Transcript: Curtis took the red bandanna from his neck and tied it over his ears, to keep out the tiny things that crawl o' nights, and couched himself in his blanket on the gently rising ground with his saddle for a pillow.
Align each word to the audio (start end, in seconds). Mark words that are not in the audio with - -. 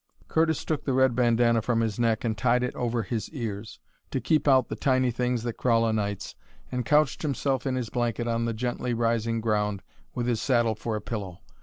Curtis 0.27 0.65
took 0.65 0.83
the 0.83 0.93
red 0.93 1.15
bandanna 1.15 1.61
from 1.61 1.81
his 1.81 1.99
neck 1.99 2.23
and 2.25 2.35
tied 2.35 2.63
it 2.63 2.73
over 2.73 3.03
his 3.03 3.29
ears, 3.29 3.77
to 4.09 4.19
keep 4.19 4.47
out 4.47 4.67
the 4.67 4.75
tiny 4.75 5.11
things 5.11 5.43
that 5.43 5.57
crawl 5.57 5.85
o' 5.85 5.91
nights, 5.91 6.33
and 6.71 6.83
couched 6.83 7.21
himself 7.21 7.67
in 7.67 7.75
his 7.75 7.91
blanket 7.91 8.27
on 8.27 8.45
the 8.45 8.53
gently 8.55 8.95
rising 8.95 9.41
ground 9.41 9.83
with 10.15 10.25
his 10.25 10.41
saddle 10.41 10.73
for 10.73 10.95
a 10.95 11.01
pillow. 11.01 11.41